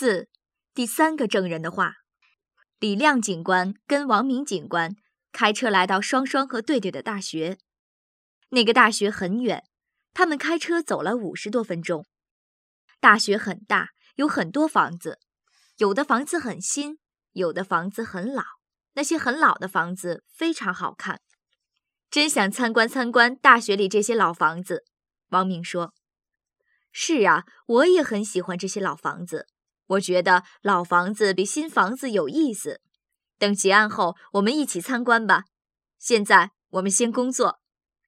[0.00, 0.30] 四，
[0.72, 1.96] 第三个证人的话。
[2.78, 4.96] 李亮警官跟王明警官
[5.30, 7.58] 开车来到双双和对对的大学。
[8.48, 9.62] 那个大学很远，
[10.14, 12.06] 他们开车走了五十多分钟。
[12.98, 15.18] 大学很大，有很多房子，
[15.76, 16.98] 有的房子很新，
[17.32, 18.44] 有的房子很老。
[18.94, 21.20] 那些很老的房子非常好看，
[22.08, 24.86] 真想参观参观大学里这些老房子。
[25.28, 25.92] 王明说
[26.90, 29.46] ：“是啊，我也很喜欢这些老房子。”
[29.90, 32.80] 我觉得老房子比新房子有意思。
[33.38, 35.44] 等结案后，我们一起参观吧。
[35.98, 37.60] 现在我们先工作。”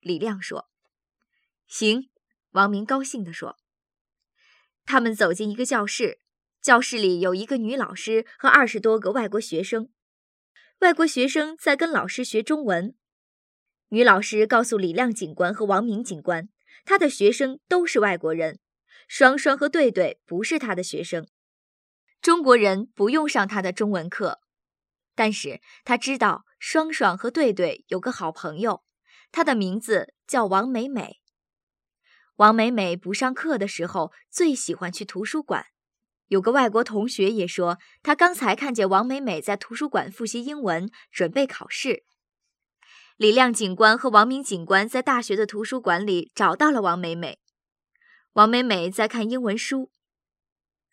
[0.00, 0.68] 李亮说。
[1.66, 2.10] “行。”
[2.52, 3.56] 王明高兴地说。
[4.84, 6.20] 他们走进一个教室，
[6.60, 9.88] 教室里有一个女老师和二十多个外国学生。
[10.80, 12.94] 外国学生在跟老师学中文。
[13.88, 16.48] 女老师告诉李亮警官和王明警官，
[16.84, 18.60] 他的学生都是外国人，
[19.08, 21.26] 双双和对对不是他的学生。
[22.24, 24.40] 中国人不用上他的中文课，
[25.14, 28.82] 但是他知道双双和对对有个好朋友，
[29.30, 31.20] 他的名字叫王美美。
[32.36, 35.66] 王美美不上课的时候最喜欢去图书馆。
[36.28, 42.04] 有个外国同学也说，他刚才看见王美美在图书馆复习英文，准备考试。
[43.18, 47.40] 李亮警官和王明警官在大学的图书馆里找到了王美美。
[48.32, 49.90] 王美美在看英文书。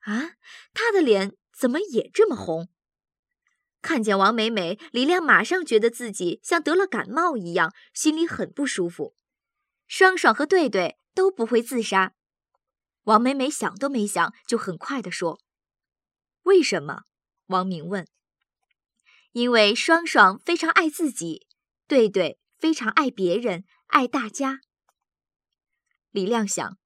[0.02, 0.36] 啊，
[0.74, 2.70] 他的脸怎么也这么红？
[3.82, 9.16] 看见王美美，李亮马上觉得自己像得了感冒一样，心里很不舒服。
[9.88, 12.14] 双双和对对都不会自杀，
[13.04, 15.40] 王美美想都没想，就很快地说
[16.44, 17.04] ：“为什么？”
[17.48, 18.08] 王明问。
[19.34, 21.48] “因为双双非常爱自己，
[21.88, 24.62] 对对非常爱别人，爱大家。”
[26.12, 26.78] 李亮想，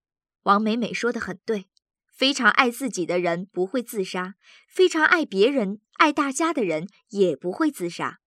[0.43, 1.67] 王美美说的很对。
[2.15, 4.35] 非常爱自己的人不会自杀，
[4.69, 8.21] 非常爱别人、爱大家的人也不会自杀。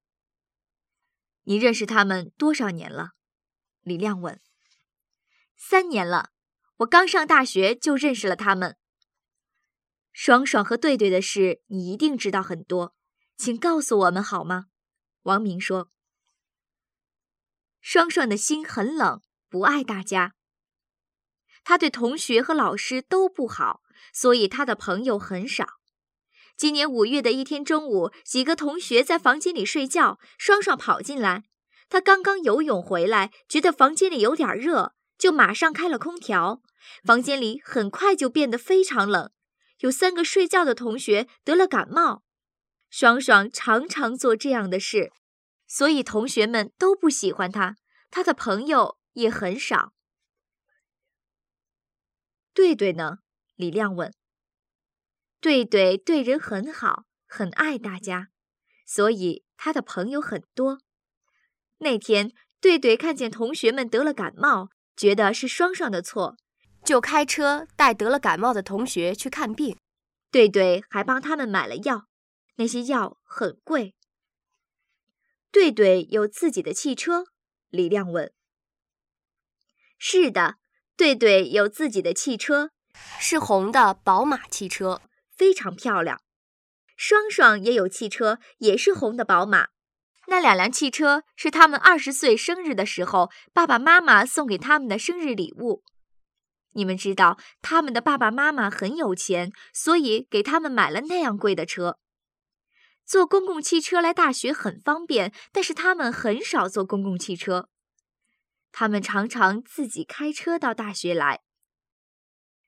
[1.44, 3.12] 你认识他们多少年了？
[3.80, 4.38] 李亮问。
[5.56, 6.32] 三年了，
[6.76, 8.76] 我刚上大学就认识了他们。
[10.12, 12.94] 爽爽和对对的事，你一定知道很多，
[13.38, 14.66] 请告诉我们好吗？
[15.22, 15.90] 王明说。
[17.80, 20.34] 爽爽的心很冷，不爱大家。
[21.68, 23.82] 他对同学和老师都不好，
[24.14, 25.66] 所以他的朋友很少。
[26.56, 31.44] 今年五月的一天中午，几个同学在房间里睡觉，双双跑进来。
[31.90, 36.62] 他刚刚游泳回来，觉得房间里有点热，就马上开了空调。
[37.04, 39.30] 房间里很快就变得非常冷。
[39.80, 42.22] 有三个睡觉的同学得了感冒。
[42.88, 45.12] 双双常常做这样的事，
[45.66, 47.76] 所以同学们都不喜欢他。
[48.10, 49.92] 他的朋友也很少。
[52.58, 53.18] 对对呢？
[53.54, 54.12] 李亮问。
[55.40, 58.30] 对对对人很好，很爱大家，
[58.84, 60.80] 所以他的朋友很多。
[61.78, 66.36] 那天，对对看见同学们得了感冒，觉得是双双的错，
[66.84, 69.78] 就开车带得了感冒的同学去看病。
[70.32, 72.08] 对对还帮他们买了药，
[72.56, 73.94] 那些药很贵。
[75.52, 77.26] 对对有自己的汽车？
[77.68, 78.32] 李亮问。
[79.96, 80.56] 是的。
[80.98, 82.72] 对对有自己的汽车，
[83.20, 85.00] 是红的宝马汽车，
[85.30, 86.20] 非常漂亮。
[86.96, 89.68] 双双也有汽车，也是红的宝马。
[90.26, 95.84] 那两辆汽车是他们二十岁生日的时候，爸爸妈妈送给他们的生日礼物。
[96.72, 102.00] 你们知道，他们的爸爸妈妈很有钱，所以给他们买了那样贵的车。
[103.06, 107.68] 坐公共汽车来大学很方便，但是他们很少坐公共汽车。
[108.72, 111.40] 他们常常自己开车到大学来。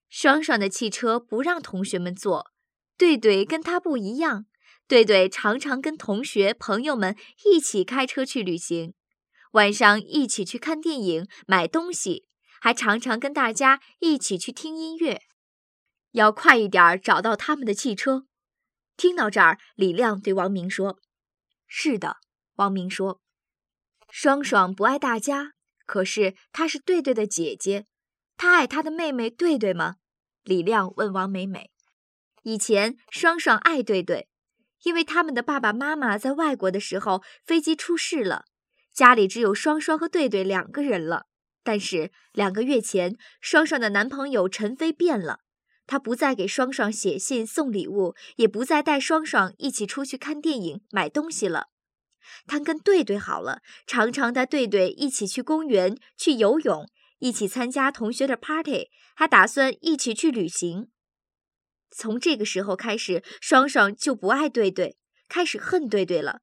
[0.09, 2.51] 双双的汽车不让同学们坐，
[2.97, 4.47] 对对跟他不一样。
[4.89, 8.95] 对对常常跟同学朋友们一起开车去旅行，
[9.53, 12.27] 晚上一起去看电影、买东西，
[12.61, 15.23] 还常常跟大家一起去听音乐。
[16.11, 18.27] 要快一点找到他们的汽车。
[18.97, 20.99] 听到这儿，李亮对王明说
[21.69, 22.17] ：“是的。”
[22.57, 23.21] 王明说
[24.11, 25.53] ：“双双不爱大家。”
[25.91, 27.87] 可是她是对对的姐姐，
[28.37, 29.97] 她爱她的妹妹对对吗？
[30.45, 31.73] 李亮问王美美。
[32.45, 34.29] 以前双双爱对对，
[34.85, 38.45] 因为他们的爸爸妈妈在外国的时候飞机出事了，
[38.95, 41.27] 家里只有双双和对对两个人了。
[41.65, 45.41] 但是两个月前，双双的男朋友陈飞变了，
[45.89, 51.70] 他不再给双双写信送礼物，也不再带双双一起出去看电影买东西了。
[52.47, 56.87] 他跟对对好了，常常带对对一起去公园、去游泳，
[57.19, 60.91] 一起参加同学的 party，还打算一起去旅行。
[61.91, 64.97] 从这个时候开始，双双就不爱对对，
[65.29, 66.41] 开始恨对对了，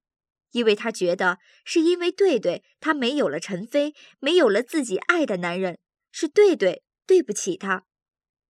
[0.51, 5.79] 因为他觉得是因为对对，他没有了陈飞，没有了自己爱的男人，
[6.11, 7.85] 是对对对不起他。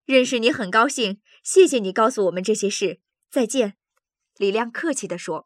[0.05, 3.01] 认识你很高兴，谢谢你告诉我们这些事。
[3.29, 3.75] 再见，
[4.37, 5.45] 李亮客气地说。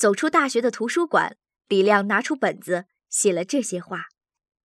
[0.00, 1.36] 走出大学的图书馆，
[1.68, 4.06] 李亮拿出本子写了这些话。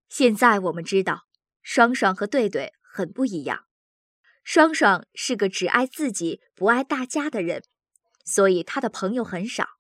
[0.07, 1.23] 现在我们知道，
[1.61, 3.65] 双双和对对很不一样。
[4.45, 7.63] 双双是个只爱自己不爱大家的人，
[8.23, 9.71] 所以他的朋友很少。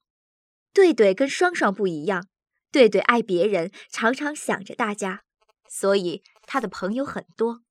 [0.73, 2.27] 对对跟双双不一样，
[2.69, 5.23] 对对爱别人，常常想着大家，
[5.69, 7.61] 所以他的朋友很多。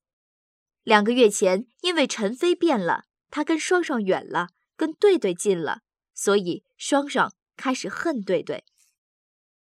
[0.81, 5.81] 两个月前，因为陈飞变了，他跟双双远了，跟对对近了，
[6.15, 8.63] 所以双双开始恨对对。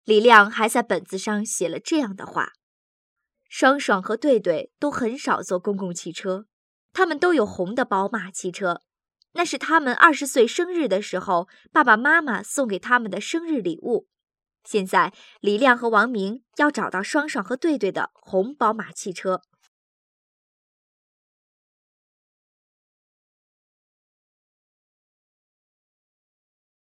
[0.05, 2.53] 李亮还在本子上写了这样的话：
[3.49, 6.47] 双双和对对都很少坐公共汽车。
[6.93, 8.83] 他们都有红的宝马汽车，
[9.33, 14.07] 那是他们二十岁生日的时候爸爸妈妈送给他们的生日礼物。
[14.63, 19.43] 现在李亮和王明要找到双双和对对的红宝马汽车。